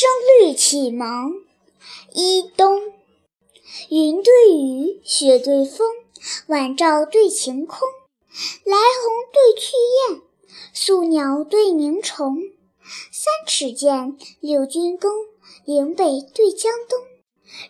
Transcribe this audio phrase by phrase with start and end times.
[0.00, 0.08] 声
[0.40, 1.42] 律启蒙，
[2.14, 2.80] 一冬。
[3.90, 5.86] 云对雨，雪对风，
[6.46, 7.86] 晚照对晴空。
[8.64, 9.72] 来鸿对去
[10.08, 10.22] 雁，
[10.72, 12.38] 宿鸟对鸣虫。
[13.12, 15.10] 三尺剑，六钧弓，
[15.66, 16.98] 岭北对江东。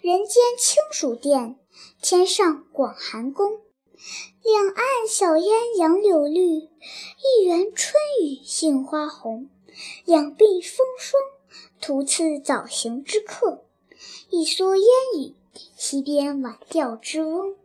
[0.00, 1.58] 人间清暑殿，
[2.00, 3.58] 天上广寒宫。
[4.44, 9.50] 两岸晓烟杨柳绿，一园春雨杏花红。
[10.04, 11.20] 两鬓风霜，
[11.80, 13.60] 徒次早行之客；
[14.28, 14.84] 一蓑烟
[15.18, 15.34] 雨，
[15.78, 17.56] 溪边晚钓之翁。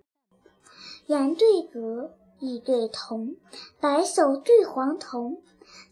[1.07, 3.35] 圆对格，异对同，
[3.81, 5.43] 白叟对黄童，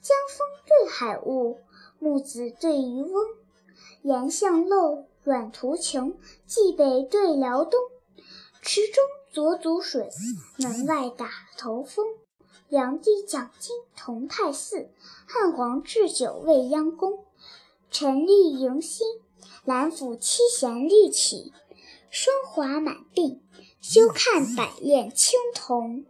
[0.02, 1.60] 江风对海雾，
[2.00, 3.26] 木子对渔翁。
[4.04, 6.14] 岩巷陋，软途穷，
[6.48, 7.78] 蓟北对辽东。
[8.62, 9.04] 池中
[9.34, 10.10] 濯足水，
[10.60, 12.06] 门外打头风。
[12.70, 14.90] 梁帝讲经同泰寺，
[15.28, 17.26] 汉皇置酒未央宫。
[17.94, 19.06] 陈绿迎新，
[19.66, 21.54] 兰府七弦绿起，
[22.10, 23.38] 霜华满鬓，
[23.82, 26.04] 休看百炼青铜。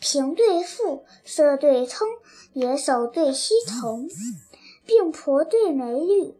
[0.00, 2.08] 平对复，色对通，
[2.54, 4.08] 野叟对溪童。
[4.84, 6.34] 病婆对梅绿，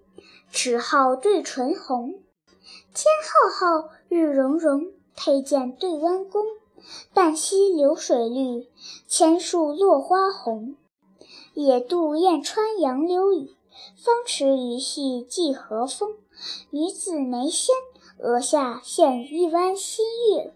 [0.50, 2.24] 齿皓对唇红。
[2.92, 3.48] 天浩
[3.82, 6.44] 浩，日融融，佩剑对弯弓。
[7.14, 8.66] 半溪流水绿，
[9.06, 10.74] 千树落花红。
[11.54, 13.55] 野渡燕穿杨柳雨，
[13.96, 16.16] 方池鱼戏寄和风。
[16.70, 17.74] 女子眉纤，
[18.18, 20.54] 额下现一弯新月。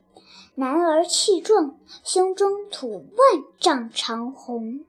[0.54, 4.84] 男儿气壮，胸中吐万丈长虹。